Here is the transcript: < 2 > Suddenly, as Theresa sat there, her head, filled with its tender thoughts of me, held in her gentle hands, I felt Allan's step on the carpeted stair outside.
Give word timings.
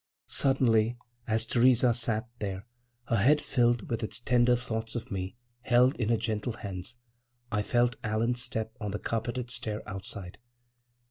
< 0.11 0.25
2 0.27 0.33
> 0.33 0.33
Suddenly, 0.41 0.97
as 1.27 1.45
Theresa 1.45 1.93
sat 1.93 2.27
there, 2.39 2.65
her 3.03 3.17
head, 3.17 3.39
filled 3.39 3.87
with 3.87 4.01
its 4.01 4.19
tender 4.19 4.55
thoughts 4.55 4.95
of 4.95 5.11
me, 5.11 5.35
held 5.61 5.95
in 5.97 6.09
her 6.09 6.17
gentle 6.17 6.53
hands, 6.53 6.95
I 7.51 7.61
felt 7.61 7.97
Allan's 8.03 8.41
step 8.41 8.73
on 8.81 8.89
the 8.89 8.97
carpeted 8.97 9.51
stair 9.51 9.87
outside. 9.87 10.39